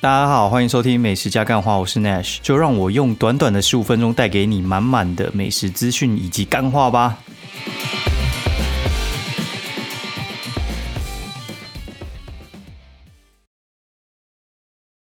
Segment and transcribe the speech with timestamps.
[0.00, 7.18] 大家好，欢迎收听美食加干话，我是 Nash，就让我用短短的十五分钟带给你满满的美食资讯以及干话吧。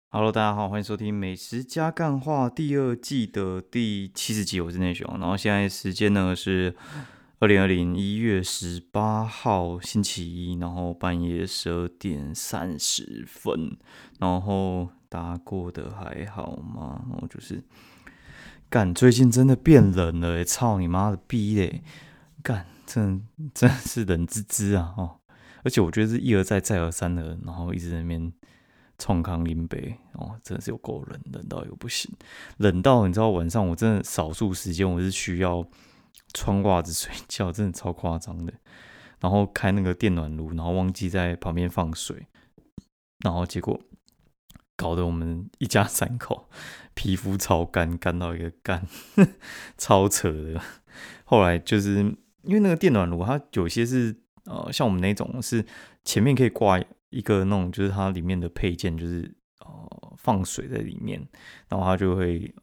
[0.09, 6.75] Hello，大家好，欢迎收听美食加干话第二季的第七十集，我是 Nash，然后现在时间呢是。
[7.39, 13.76] 二零二零一月十八号星期一，然后半夜十二点三十分，
[14.18, 17.04] 然后大家过得还好吗？
[17.21, 17.62] 我就是
[18.71, 21.82] 干，最近真的变冷了，操你妈的逼嘞！
[22.43, 23.22] 干，真
[23.53, 24.95] 真是冷滋滋啊！
[24.96, 25.17] 哦，
[25.62, 28.32] 而且我觉得是一而再再而三的，然后一直在那边
[28.98, 32.11] 冲康林北哦，真的是有够冷，冷到又不行，
[32.56, 35.62] 冷到你知道晚上我真的少数时间我是需要。
[36.36, 38.53] 穿袜子睡觉 真的超夸张的，
[39.20, 42.27] 然后开那个电暖炉，然后忘记在旁边放水，
[43.25, 43.81] 然后结果
[44.77, 46.51] 搞得我们一家三口
[46.92, 48.87] 皮肤超干，干到一个干，
[49.79, 50.61] 超扯的。
[51.25, 52.01] 后来就是
[52.42, 54.14] 因为那个电暖炉，它有些是
[54.45, 55.64] 呃，像我们那种是
[56.05, 61.27] 前面可以挂一个那种，就是它里面的配件就是呃放水在里面，
[61.70, 62.55] 然后它就会。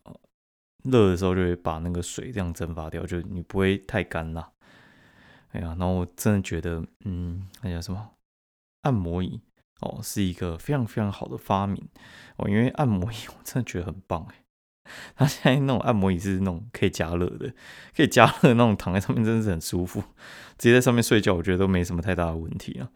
[0.83, 4.49] 热的时候就会把那个水这样蒸发掉，就你不会太干啦。
[5.51, 8.11] 哎呀，然后我真的觉得，嗯，那叫什么
[8.81, 9.39] 按摩椅
[9.81, 11.87] 哦，是一个非常非常好的发明
[12.37, 12.49] 哦。
[12.49, 14.35] 因为按摩椅 我真的觉得很棒哎。
[15.15, 17.53] 它现在那种按摩椅是那种可以加热的，
[17.95, 20.01] 可以加热那种躺在上面真的是很舒服，
[20.57, 22.89] 直接在上面睡觉，我觉得都没什么太大的问题啊。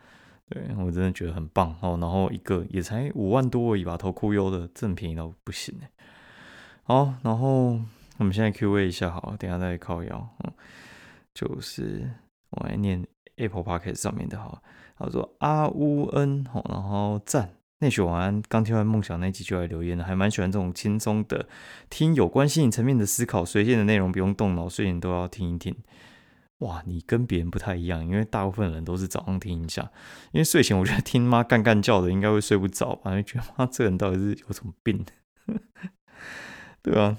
[0.49, 1.97] 对我真的觉得很棒哦。
[2.01, 5.89] 然后一个也才五万多而已吧，头酷优的，真便宜到不行哎。
[6.87, 7.77] 好，然后
[8.15, 10.29] 我们现在 Q A 一下，好，等下再靠腰。
[10.45, 10.53] 嗯，
[11.33, 12.09] 就是
[12.51, 14.63] 我来念 Apple Podcast 上面的，好，
[14.97, 21.49] 他说阿乌恩，好，然后赞，内雪晚安，刚听完梦想那集就来留言了，还蛮喜欢这种轻松的
[21.89, 25.75] 听有关心理层面的思考，随便的内容不用动脑，睡前都要听一听。
[26.59, 29.91] 哇，你跟别人不太一样，因为大部分人都是早上听一下，
[30.31, 35.05] 因为睡前我觉得听妈干干叫的应该会睡不着吧，就觉得妈这人到底是有什么病？
[36.87, 37.17] 对啊，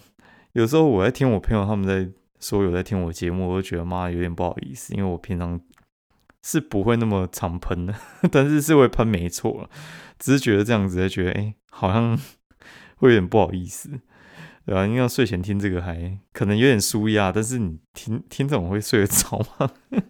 [0.52, 5.60] 有时候我在听我朋友他们在说有在听我节目，我就觉得妈有点不好意思，因为我平常
[6.42, 7.94] 是不会那么常喷的，
[8.32, 9.70] 但是是会喷没错了，
[10.18, 12.18] 只是觉得这样子，觉得哎，好像
[12.96, 13.90] 会有点不好意思，
[14.64, 14.86] 对吧？
[14.86, 19.70] 因为睡前听这个还可能有点舒压，但是你听听这种会睡得着吗？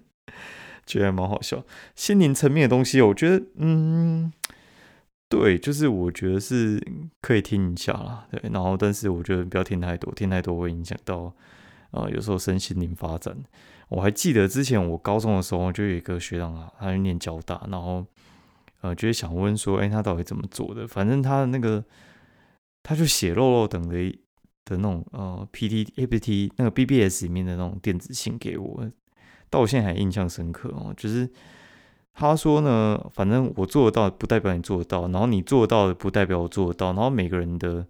[0.86, 1.64] 觉得蛮好笑，
[1.96, 4.32] 心灵层面的东西，我觉得嗯。
[5.28, 6.82] 对，就是我觉得是
[7.20, 11.30] 可以听一下啦，对，然后但是我觉得不要听太多，听太多会影响到，
[11.90, 13.36] 呃，有时候身心灵发展。
[13.90, 18.06] 我还记得之前我高中的时候，就有一个学长啊，他就念交大，然后
[18.80, 20.88] 呃，就是想问说，哎，他到底怎么做的？
[20.88, 21.84] 反正他的那个，
[22.82, 24.10] 他就写肉肉等的
[24.64, 28.90] 的那种呃，P T A P T 那个 B B S 里面的那种电子信给我，
[29.50, 31.30] 到现在还印象深刻哦，就是。
[32.18, 36.86] 他说呢，反正我做得到，不代表你做得到；然后你做得到，不代表我做得到。
[36.88, 37.86] 然后每个人的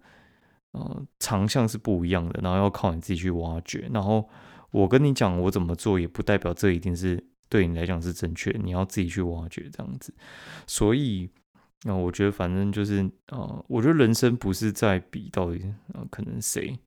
[0.73, 3.89] 呃长项是不一样的，然后要靠你自己去挖掘。
[3.91, 4.29] 然后
[4.69, 10.13] 我跟你讲我怎么做，也不代表这一定是对你来讲是正确，你要自己去挖掘这样子。
[10.67, 11.27] 所以，
[11.81, 16.77] 那我觉得反正就是呃，我觉得人生不是在比到底呃可能谁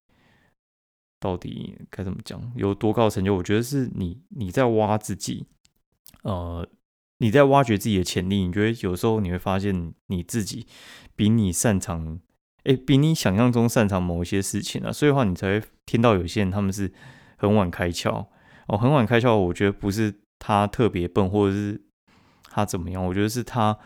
[1.19, 5.45] 到底该怎么讲有多高成就，我觉得是你你在挖自己，
[6.23, 6.65] 呃。
[7.23, 10.67] 你在挖掘自己的潜力，你觉得有时候你会发现你自己
[11.15, 12.19] 比你擅长，
[12.65, 16.93] 哎，比你想象中擅长某一些事情啊，所以的话你才会听到有些人他们是
[17.37, 18.27] 很晚开窍
[18.67, 21.81] 哦，很晚开窍，我觉得不是他特别笨，或者是
[22.51, 23.79] 他怎么样，我觉得是他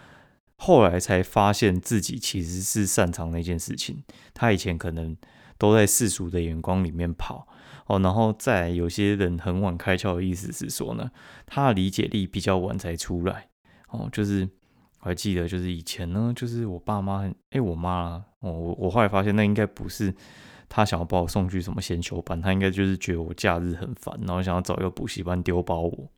[0.56, 5.14] 后来才发现自己其实是擅长那件事情，他以前可能
[5.58, 7.46] 都在世俗的眼光里面跑。
[7.86, 11.08] 哦，然后再有些人很晚开窍的意思是说呢，
[11.46, 13.48] 他的理解力比较晚才出来。
[13.90, 14.48] 哦，就是
[15.00, 20.12] 我还记得，就是以前呢，就是我爸妈，哎，我妈，哦，我我后来发现那应该不是
[20.68, 26.10] 他想要把我送去什么先修班，他应该就是觉得我假日很烦，然后想要找一个补习班丢包我。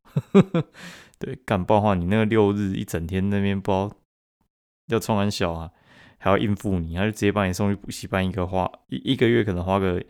[1.20, 3.92] 对，干爆话，你那个六日一整天那边包
[4.86, 5.70] 要冲完小啊，
[6.16, 10.02] 还要应付你，他就直接把你送去补习班，一个花一一个月可能花个。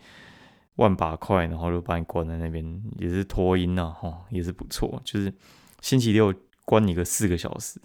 [0.78, 5.00] 万把块，然后就把你关在那边，也是拖音呐，哈，也是不错。
[5.04, 5.32] 就是
[5.80, 6.32] 星期六
[6.64, 7.80] 关你个四个小时，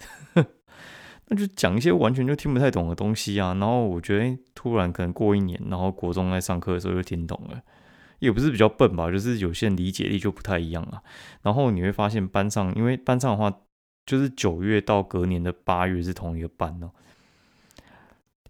[1.27, 3.53] 那就讲一些完全就听不太懂的东西啊。
[3.55, 7.61] 然后我觉得，突然可能过一年，然后国中在上课的时候就听懂了，
[8.19, 11.01] 也不是比较笨吧，就是有些人理解力就不太一样啊。
[11.41, 13.51] 然后你会发现班上，因为班上的话，
[14.05, 16.91] 就是九月到隔年的八月是同一个班哦。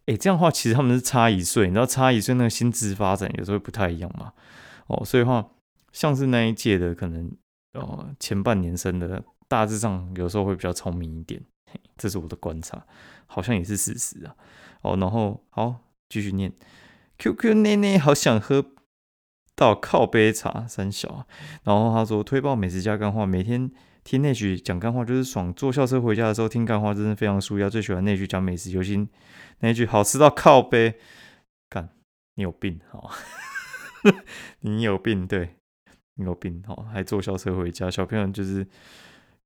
[0.05, 4.33] 哎，这样的话其实他们是差一岁，你知道差一岁那个心智发展有时候不太一样嘛。
[4.87, 5.49] 哦，所以话
[5.91, 7.31] 像是那一届的可能
[7.73, 11.41] 哦前半年生的，大致上有时候会比较聪明一点，
[11.97, 12.85] 这是我的观察，
[13.27, 14.35] 好像也是事实啊。
[14.81, 15.75] 哦，然后好
[16.09, 16.51] 继续念
[17.17, 18.65] ，QQ 奶奶好想喝
[19.55, 21.25] 到靠杯茶三小，
[21.63, 23.71] 然后他说推爆美食加干话，每天。
[24.03, 27.69] 听那句讲干话就是爽，坐校车回家的时候听干话真的非常舒压。
[27.69, 29.07] 最喜欢那句讲美食，尤其
[29.59, 30.95] 那句好吃到靠背。
[31.69, 31.89] 干，
[32.35, 33.09] 你有病哦！
[34.59, 35.55] 你有病，对，
[36.15, 36.85] 你有病哦！
[36.91, 38.67] 还坐校车回家，小朋友就是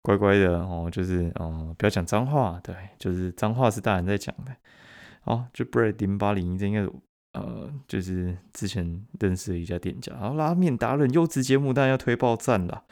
[0.01, 4.55] 乖乖的哦，就是哦，不要讲脏话，对，就是脏话是大人在讲的。
[5.21, 6.81] 好，就 bread 零八零一，这应该
[7.33, 10.11] 呃，就是之前认识的一家店家。
[10.13, 12.85] 然后拉面达人优质节目，当然要推爆赞了。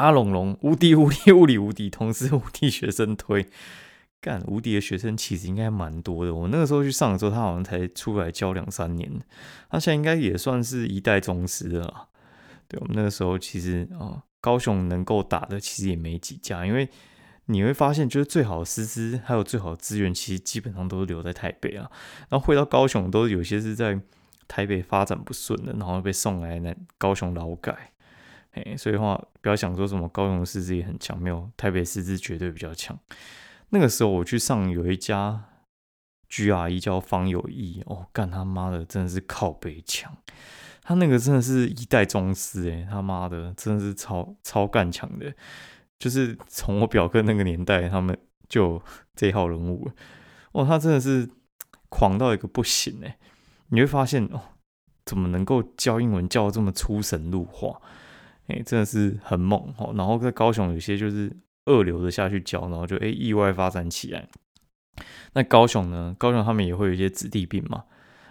[0.00, 3.46] 阿龙龙无敌无敌物理无敌，同时无敌学生推
[4.20, 6.34] 干无敌的学生其实应该蛮多的。
[6.34, 9.10] 我那个时候去上的时候，他好像才出来教两三年，
[9.68, 12.08] 他现在应该也算是一代宗师了。
[12.66, 16.88] 对我们那个时候其实啊，高雄能够打的其实也没几家，因为
[17.46, 21.90] 你会发现就是最好的师资还有最好的资源，其实基本上都是留在台北啊。
[22.28, 23.98] 然后回到高雄，都有些是在
[24.46, 27.92] 台北发展不顺的，然后被送来那高雄劳改。
[28.52, 32.98] 哎，所以话不要想说什么高雄师资也很强，没有台北师资绝对比较强。
[33.70, 35.44] 那个时候我去上有一家
[36.28, 40.16] GRE 叫方有义，哦，干他妈的真的是靠北强，
[40.82, 45.32] 他那个真的是一代宗师，哎，他妈的真的是超超干强的，
[45.98, 48.18] 就是从我表哥那个年代，他们
[48.48, 48.82] 就
[49.14, 49.88] 这号人物，
[50.52, 51.28] 哦，他真的是
[51.88, 53.18] 狂到一个不行，哎，
[53.68, 54.40] 你会发现哦，
[55.04, 57.80] 怎么能够教英文教这么出神入化？
[58.50, 59.92] 哎，真的是很猛哦！
[59.96, 64.28] 然后在高雄有些就是二流的下去教，然后就哎意外发展起来。
[65.32, 66.14] 那高雄呢？
[66.18, 67.84] 高雄他们也会有一些子弟兵嘛。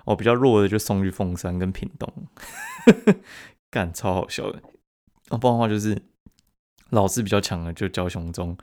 [0.06, 2.12] 哦，比较弱的就送去凤山跟屏东，
[3.70, 4.62] 干超好笑的。
[5.30, 6.02] 那不然的话就是
[6.90, 8.58] 老师比较强的就教雄中，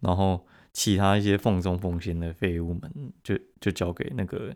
[0.00, 4.54] 然后其他一些凤中凤仙的废物们就就交给那个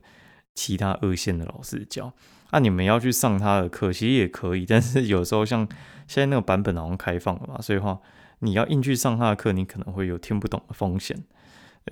[0.54, 2.12] 其他二线的老师教。
[2.52, 5.66] 那你们要去上他的课，其实也可以， 但是有时候像
[6.06, 8.00] 现在那个版本好像开放了嘛，所以话
[8.38, 11.24] 你要硬去上他的课，你可能会有听不懂的风险，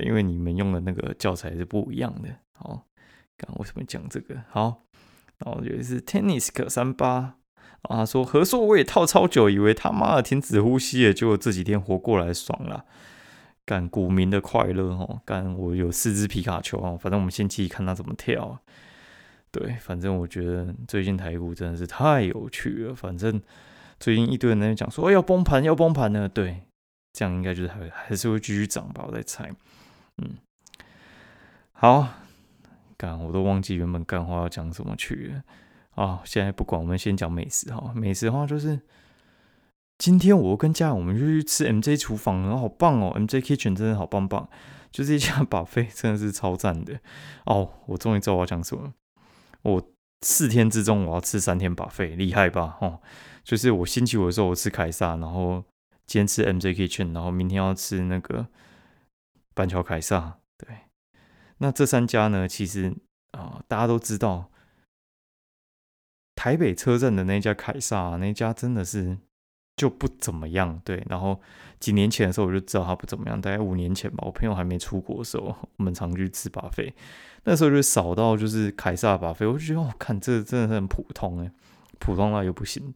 [0.04, 2.28] 因为你们用的那个教材是不一样的。
[2.52, 2.86] 好，
[3.36, 4.36] 刚为什么讲这个？
[4.48, 4.84] 好，
[5.38, 7.34] 然后有一次 Tennis 可三八
[7.82, 12.84] 啊，说何硕我也套超久，以为他妈的停止呼吸了，结果这几天活过来爽了，
[13.66, 18.60] 干股民的快乐哦，干我有四只皮卡丘哦，反正我们先去看他怎么跳。
[19.54, 22.92] 对，反正我觉得最近台股真的是太有趣了。
[22.92, 23.40] 反正
[24.00, 26.28] 最近一堆人在讲说要崩盘，要崩盘了。
[26.28, 26.62] 对，
[27.12, 29.48] 这样应该就是还还是会继续涨吧，我在猜。
[30.18, 30.36] 嗯，
[31.72, 32.08] 好，
[32.96, 35.44] 干我都忘记原本干话要讲什么去了。
[35.94, 37.92] 啊，现在不管，我们先讲美食哈。
[37.94, 38.80] 美食的话就是
[39.98, 44.48] 今天我跟家人我们就去吃 MJ 厨房，然后好棒哦，MJ Kitchen 真的好棒棒，
[44.90, 46.98] 就这家 把费真的是超赞的。
[47.46, 48.92] 哦，我终于知道我要讲什么。
[49.64, 52.78] 我四天之中，我要吃三天把费，厉害吧？
[52.80, 53.02] 哦，
[53.42, 55.64] 就是我星期五的时候我吃凯撒，然后
[56.06, 58.46] 今天吃 MJ Kitchen，然后明天要吃那个
[59.54, 60.38] 板桥凯撒。
[60.56, 60.68] 对，
[61.58, 62.94] 那这三家呢，其实
[63.32, 64.50] 啊，大家都知道，
[66.34, 69.18] 台北车站的那家凯撒，那家真的是。
[69.76, 71.04] 就不怎么样，对。
[71.08, 71.40] 然后
[71.80, 76.94] 几年前的时候我就知道他不怎么样，大概五年前吧，我朋友还没出国的时候，我们常去吃巴菲，
[77.44, 81.50] 那时候就少到就是凯撒巴菲，我就觉得哦，看这真的是很普通哎，
[81.98, 82.94] 普通到又不行。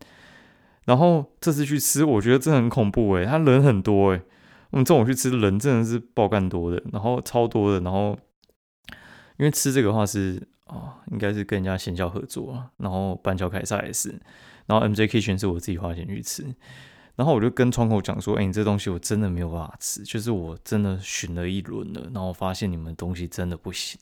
[0.85, 4.23] 然后这次去吃，我觉得真的很恐怖哎，他人很多哎，
[4.70, 8.16] 我们中午去吃人真的是爆干多的，然后超多的，然后
[9.37, 14.18] 因为吃这个话是啊，应该是跟人家线下合作，然后板桥凯撒也是。
[14.68, 16.44] 然后 M J K 全是我自己花钱去吃，
[17.16, 23.98] 然后我就跟窗口讲说：“哎，你这东西我真的没有办法吃，就是我真的寻了一轮了，然后发现你们东西真的不行。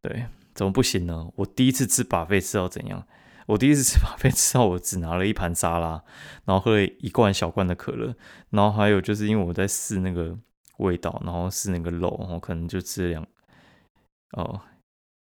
[0.00, 1.28] 对，怎么不行呢？
[1.34, 3.04] 我第一次吃把费吃到怎样？
[3.46, 6.04] 我第一次吃把费吃到我只拿了一盘沙拉，
[6.44, 8.14] 然后喝了一罐小罐的可乐，
[8.50, 10.38] 然后还有就是因为我在试那个
[10.76, 13.26] 味道，然后试那个肉，然后可能就吃了两
[14.32, 14.60] 哦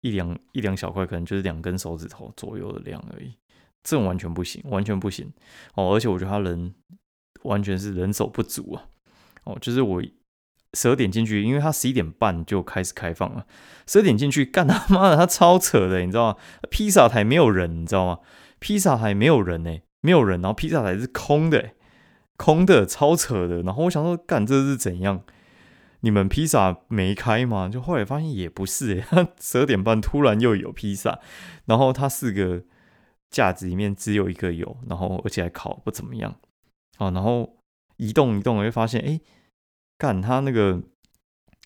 [0.01, 3.33] 一两一两小块，可能就是两根手指头左右的量而已。”
[3.83, 5.31] 这完全不行，完全不行
[5.75, 5.93] 哦！
[5.93, 6.73] 而且我觉得他人
[7.43, 8.83] 完全是人手不足啊！
[9.43, 10.03] 哦，就是我
[10.73, 13.45] 十二点进去，因为他十一点半就开始开放了。
[13.87, 16.37] 十二点进去，干他妈的，他超扯的，你知道吗？
[16.69, 18.19] 披萨台没有人，你知道吗？
[18.59, 21.71] 披萨台没有人呢，没有人，然后披萨台是空的，
[22.37, 23.63] 空的，超扯的。
[23.63, 25.23] 然后我想说，干这是怎样？
[26.01, 27.67] 你们披萨没开吗？
[27.67, 31.19] 就后来发现也不是，诶，他十二点半突然又有披萨，
[31.65, 32.63] 然后他四个
[33.31, 36.35] 架子里面只有一个油，然后而且还烤不怎么样，
[36.97, 37.57] 啊，然后
[37.97, 39.19] 移动移动，会发现，哎，
[39.97, 40.81] 干他那个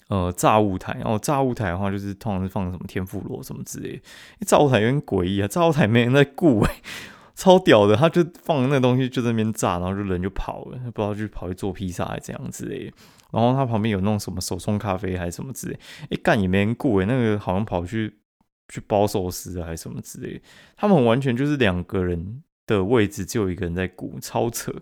[0.10, 4.02] 呃炸物台，然后炸物台的话，就是通常是放什么天妇罗什么之类，
[4.46, 6.82] 炸物台有点诡异啊，炸物台没人在顾，哎，
[7.36, 12.94] 超屌的，他就放那东西就在那边炸，然后就人就跑了，不知道就跑去做披萨还是怎样之类。
[13.32, 15.78] 然后他旁边有那种什么手冲咖啡还是什么之类，
[16.12, 18.20] 哎干也没人顾哎，那个好像跑去
[18.68, 20.42] 去包寿司还是什么之类，
[20.76, 24.74] 他们完全就是两个人的位置只有一个人在鼓，超扯。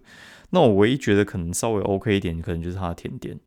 [0.52, 3.40] 那我唯一觉得可能稍微 OK 一点，可能就是他的甜点，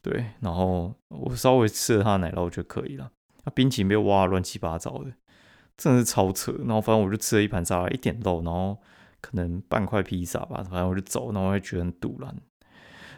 [0.00, 0.26] 对。
[0.40, 3.10] 然后我稍微吃了他的奶酪就可以了，
[3.44, 5.12] 那冰淇淋被挖乱七八糟的，
[5.76, 6.52] 真的是超扯。
[6.60, 8.78] 然后反正我就吃了一盘沙拉，一点肉，然后
[9.20, 12.34] 可能半块披萨吧，反正我就走，然后我觉得很堵了，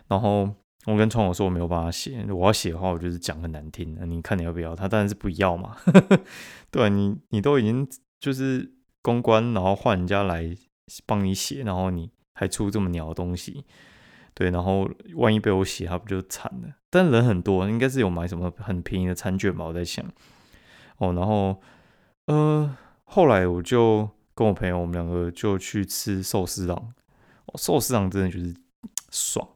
[0.09, 0.55] 然后。
[0.87, 4.05] 我跟创口说我没有办法写，我要写的话，我就是讲很难听的。
[4.05, 4.75] 你看你要不要？
[4.75, 5.77] 他当然是不要嘛。
[6.73, 10.57] 对你，你都已经就是公关，然后换人家来
[11.07, 13.65] 帮你写，然后你还出这么鸟的东西，
[14.35, 16.69] 对，然后万一被我写，他不就惨了？
[16.91, 19.65] 但人很多，应该是有买什么很便宜的餐券吧？
[19.67, 20.05] 我在想。
[20.99, 21.61] 哦，然后
[22.27, 26.77] 呃，后来我就跟我朋友，我们两个就去吃寿司郎。
[27.47, 28.55] 哦，寿司郎真的就是
[29.11, 29.49] 爽。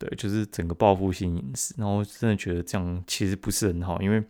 [0.00, 4.24] 对，就是整个报复性饮食，然后真的觉得这样其实不是很好，因为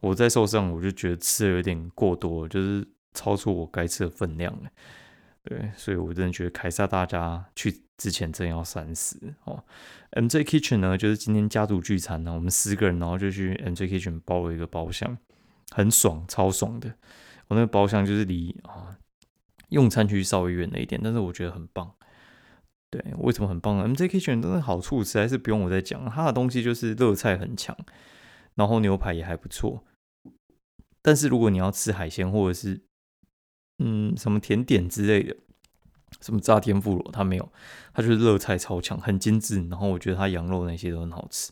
[0.00, 2.82] 我在受伤，我就觉得吃的有点过多，就是
[3.12, 4.70] 超出我该吃的分量了。
[5.42, 9.62] 对，所以我真的觉得凯撒大家去之前真要三思哦。
[10.12, 15.18] MJ Kitchen 呢，就是今天家族聚餐呢，我们四个人，然后就去 MJ Kitchen 包了一个包厢，
[15.70, 16.88] 很爽，超爽的。
[17.48, 18.96] 我那个包厢就是离啊
[19.68, 21.92] 用餐区稍微远了一点，但是我觉得很棒。
[22.96, 27.76] 对，为什么很棒？MJ Kitchen 真的好处实在是不用我再讲，它的东西就是热菜很强，
[28.54, 29.82] 然后牛排也还不错。
[31.02, 32.84] 但是如果你要吃海鲜或者是
[33.80, 35.36] 嗯什么甜点之类的，
[36.20, 37.52] 什么炸天妇罗，它没有，
[37.92, 39.66] 它就是热菜超强，很精致。
[39.66, 41.50] 然后我觉得它羊肉那些都很好吃。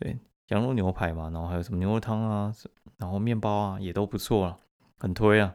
[0.00, 0.18] 对，
[0.48, 2.52] 羊肉牛排嘛，然后还有什么牛肉汤啊，
[2.96, 4.58] 然后面包啊也都不错啊，
[4.98, 5.54] 很推啊，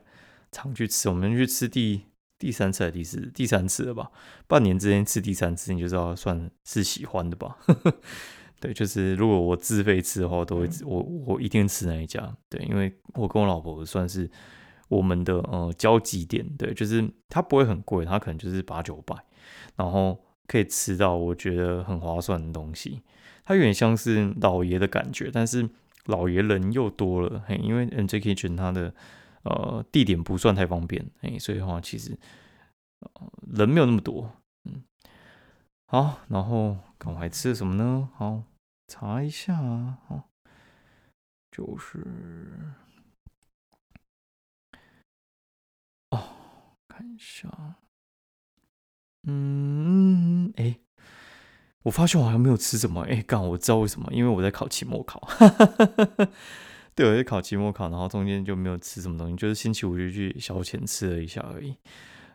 [0.53, 1.09] 常去吃。
[1.09, 2.05] 我们去吃第。
[2.41, 4.09] 第三次还是第四第三次了吧？
[4.47, 7.55] 半年之间吃第三次，你就知道算是喜欢的吧？
[8.59, 12.35] 对，就是如果我自费吃的话，都会我我一定吃那一家。
[12.49, 14.27] 对，因为我跟我老婆算是
[14.87, 16.43] 我们的呃交集点。
[16.57, 19.15] 对，就是它不会很贵，它可能就是八九百，
[19.75, 23.03] 然后可以吃到我觉得很划算的东西。
[23.45, 25.69] 它有点像是老爷的感觉，但是
[26.07, 28.91] 老爷人又多了，嘿，因为 N J K 卷它的。
[29.43, 32.17] 呃，地点不算太方便，哎，所以的话，其实
[33.51, 34.31] 人没有那么多，
[34.65, 34.83] 嗯，
[35.87, 38.09] 好，然后刚我还吃了什么呢？
[38.15, 38.43] 好，
[38.87, 40.29] 查一下啊，好，
[41.51, 42.05] 就是
[46.11, 47.77] 哦，看一下，
[49.23, 50.79] 嗯，哎，
[51.83, 55.19] 我发现我好像没有吃什么，哎，刚我知道为什么，因为我在考期末考。
[55.21, 56.31] 哈哈哈哈
[57.01, 61.75] 对，我在考期末考，然后中间就没有吃什么东西，就是星期五就去消遣吃了一下而已，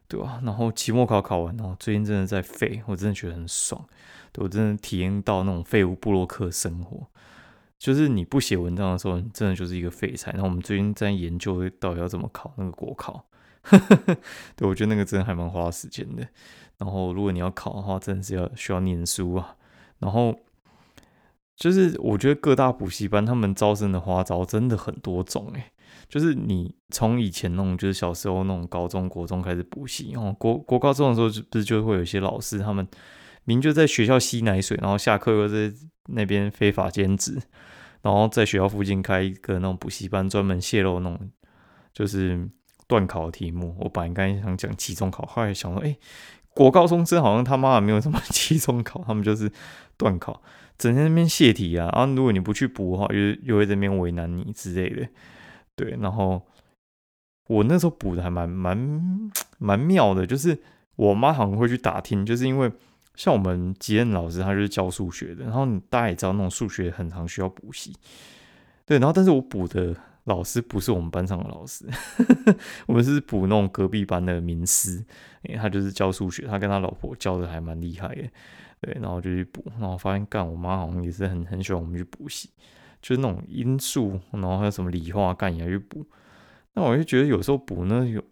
[0.08, 0.40] 对吧？
[0.42, 3.87] 然后期末考考完，然后最近真的在废，我真的觉得很爽，
[4.32, 7.06] 对我真的体验到那种废物布洛克生活，
[7.78, 10.32] 就是你不写文章的时候，真的就是一个废材。
[10.32, 13.25] 然后我们最近在研究到底要怎么考那个国考，
[14.56, 16.26] 对我觉得那个真的还蛮花时间的。
[16.78, 19.54] 然后如果你要考的话，真的是要需要念书啊，
[20.00, 20.37] 然后。
[21.56, 25.72] 就是我觉得各大补习班他们招生的花招真的很多种诶，
[26.06, 32.86] 就是你从以前那种就是小时候那种高中国中开始补习，然后国国高中的时候就不是就会有一些老师他们
[33.44, 35.72] 明就在学校吸奶水，然后下课又在
[36.08, 37.40] 那边非法兼职，
[38.02, 41.30] 然后在学校附近开一个那种补习班，专门泄露那种
[41.94, 42.46] 就是
[42.86, 43.75] 断考的题目。
[43.80, 45.96] 我本来刚想讲期中考，后来想说，哎，
[46.50, 49.50] 国高中生好像他妈没有什么 期中考，他们就是
[49.96, 50.42] 断考。
[50.78, 55.09] 整天那边泄题啊，然后如果你不去补的话，又又会在那边为难你之类的，
[55.75, 55.97] 对。
[56.00, 56.42] 然后
[57.49, 60.59] 我那时候补的还蛮蛮蛮妙的，就是
[60.97, 62.71] 我妈好像会去打听，就是因为
[63.14, 67.95] 像我们吉恩老师，他就是教数学的，然后大家也知道那种数学很常需要补习，
[68.85, 68.99] 对。
[68.99, 71.87] 然后但是我补的老师不是我们班上的老师，
[72.87, 75.02] 我们是补那种隔壁班的名师，
[75.45, 78.25] 哎，他就是教数学，他跟他老婆教的还蛮厉害的。
[78.80, 82.50] 对，然后就去补，然后发现干，我妈好像也是很很喜欢我们去补习，
[83.00, 86.06] 就是那种音素，然后还有什么理化干也要去补。
[86.75, 88.23] 那我就觉得有时候补呢，有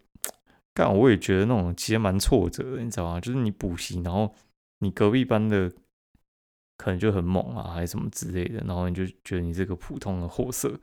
[0.73, 3.19] 干，我也觉得那种其实蛮挫折的，你知道吗？
[3.19, 4.35] 就是你补习，然后
[4.79, 5.71] 你隔壁班的
[6.77, 10.79] 可能就很猛啊，还是什么之类的，然后你就觉得你这个普通的货色。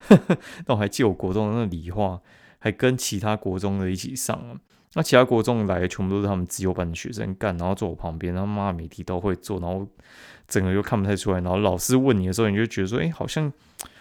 [0.66, 2.20] 那我还记我国中的那理化，
[2.58, 4.60] 还跟其他国中的一起上啊。
[4.94, 9.86] 那其他国中来全部都是他们自由班的学生干，然后坐我旁边，然后妈每题都会做，然后
[10.46, 11.40] 整个又看不太出来。
[11.40, 13.52] 然后老师问你的时候，你就觉得说，哎，好像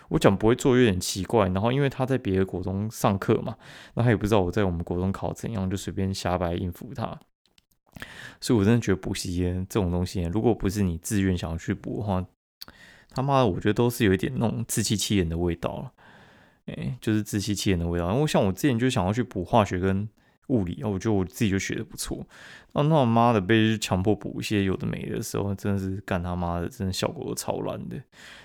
[0.10, 1.50] 我讲不会做有点奇怪。
[1.50, 3.56] 然后因为他在别的国中上课嘛，
[3.96, 7.20] 那他也不知道我在我们国中考怎样，就随便瞎白应付他。
[8.40, 12.26] 所以我真的觉得补习这种东西，如果不是你自愿想要去补的话，
[13.10, 15.92] 他妈的，我觉得都是有一点那种自欺欺人的味道了。
[16.68, 18.12] 哎，就是自欺欺人的味道。
[18.14, 20.08] 因为像我之前就想要去补化学跟
[20.48, 22.26] 物理啊，我觉得我自己就学的不错。
[22.74, 28.02] 那那妈的被强迫补一些有的没的时候，真的是干他妈的，真的效果都超烂的。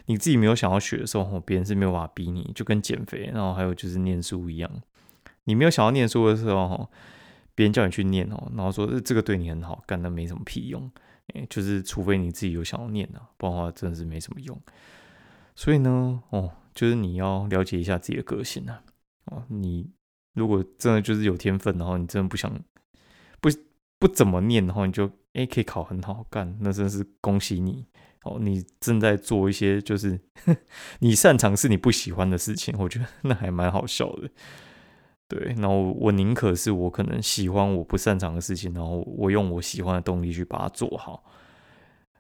[0.07, 4.71] 你自己没有想要学的时候，别人是没有办法逼你，就跟减肥，然后还有就是念书一样。
[5.45, 6.89] 你没有想要念书的时候，
[7.55, 10.91] 别人叫你去念哦，然后说这个对你很好，干的没什么屁用。
[11.35, 14.61] 哎，就是除非你自己有想要念啊，不然的话真的是没什么用。
[15.55, 18.83] 所以呢，哦，就是你要了解一下自己的个性啊。
[19.27, 19.89] 哦，你
[20.35, 22.51] 如果真的就是有天分，然后你真的不想
[23.41, 23.51] 不
[23.99, 27.87] 不怎么念，然后你就哎可以考很好干，那真是恭喜你
[28.25, 28.39] 哦。
[28.41, 30.19] 你正在做一些就是
[31.01, 34.31] 你擅长是你不喜欢的事情，我觉得那还蛮好笑的。
[35.29, 41.25] 对，然后我宁可是我可能喜欢我不擅长的事情，然后我用我喜欢的动力去把它做好，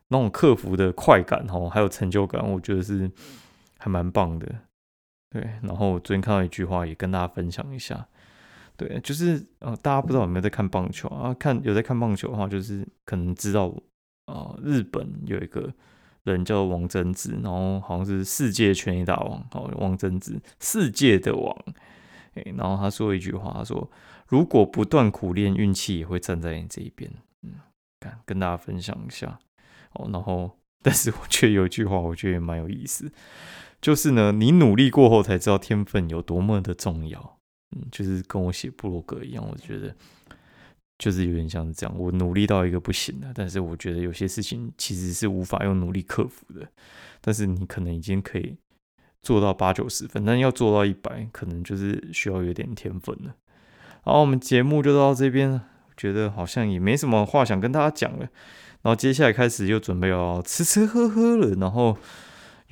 [0.08, 3.10] 那种克服的快感哦，还有成就感，我觉得是
[3.78, 4.46] 还蛮棒的。
[5.32, 8.06] 对，然后我最近看到一句话，也跟大家分享一下。
[8.76, 11.32] 对，就是呃，大家不知道有没有在看棒球啊？
[11.34, 13.74] 看有在看棒球的话，就是可能知道
[14.26, 15.72] 啊，日本有一个
[16.24, 21.56] 人叫王贞治，然后好像是世界拳击大王，哦，王贞治，世界的王。
[22.34, 23.90] 哎，然后他说一句话，他说
[24.28, 27.10] ：“如果不断苦练，运气也会站在你这一边。”
[27.42, 27.54] 嗯，
[28.24, 29.38] 跟大家分享一下
[29.92, 30.08] 哦。
[30.12, 33.12] 然后，但是我觉得有一句话，我觉得也蛮有意思，
[33.82, 37.38] 就是呢，你努力过后才知道天分有多么的重要。
[37.76, 39.94] 嗯，就是跟我写布洛格一样，我觉得
[40.96, 41.94] 就是有点像这样。
[41.98, 46.66] 我努力到一个不行了，但是我觉得有些事情其实是无法用努力克服的。
[47.20, 48.56] 但是你可能已经可以。
[49.24, 53.32] 做到八九十分，但要做到一百，可能就是需要有点天分了。
[54.02, 55.60] 好，我们节目就到这边，
[55.96, 58.28] 觉得好像也没什么话想跟大家讲了。
[58.82, 61.96] 然后接下来开始又准备要吃吃喝喝了，然后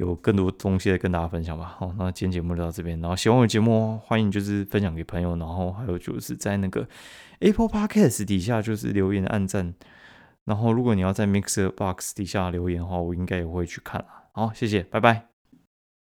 [0.01, 1.77] 有更多东西来跟大家分享吧。
[1.79, 2.99] 好，那今天节目就到这边。
[3.01, 6.89] 然后喜欢我的节目，欢迎就是分享给朋友，然后还有就是在那个
[7.41, 9.75] Apple Podcast 底下就是留言按赞。
[10.47, 15.30] 然后如果你要在 Mixer Box 底下留言的话，我应该也会去看好，谢谢，拜拜。